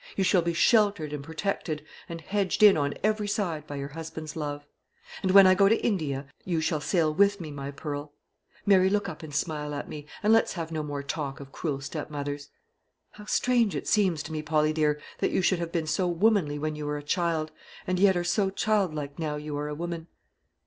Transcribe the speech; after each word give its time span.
You 0.17 0.23
shall 0.23 0.41
be 0.41 0.53
sheltered 0.53 1.13
and 1.13 1.23
protected, 1.23 1.85
and 2.09 2.21
hedged 2.21 2.63
in 2.63 2.75
on 2.75 2.95
every 3.03 3.27
side 3.27 3.67
by 3.67 3.75
your 3.75 3.89
husband's 3.89 4.35
love. 4.35 4.65
And 5.21 5.29
when 5.29 5.45
I 5.45 5.53
go 5.53 5.69
to 5.69 5.75
India, 5.79 6.25
you 6.43 6.59
shall 6.59 6.81
sail 6.81 7.13
with 7.13 7.39
me, 7.39 7.51
my 7.51 7.69
pearl. 7.69 8.11
Mary, 8.65 8.89
look 8.89 9.07
up 9.07 9.21
and 9.21 9.31
smile 9.31 9.75
at 9.75 9.87
me, 9.87 10.07
and 10.23 10.33
let's 10.33 10.53
have 10.53 10.71
no 10.71 10.81
more 10.81 11.03
talk 11.03 11.39
of 11.39 11.51
cruel 11.51 11.81
stepmothers. 11.81 12.49
How 13.11 13.25
strange 13.25 13.75
it 13.75 13.87
seems 13.87 14.23
to 14.23 14.31
me, 14.31 14.41
Polly 14.41 14.73
dear, 14.73 14.99
that 15.19 15.29
you 15.29 15.43
should 15.43 15.59
have 15.59 15.71
been 15.71 15.85
so 15.85 16.07
womanly 16.07 16.57
when 16.57 16.75
you 16.75 16.87
were 16.87 16.97
a 16.97 17.03
child, 17.03 17.51
and 17.85 17.99
yet 17.99 18.17
are 18.17 18.23
so 18.23 18.49
childlike 18.49 19.19
now 19.19 19.35
you 19.35 19.55
are 19.55 19.67
a 19.67 19.75
woman!" 19.75 20.07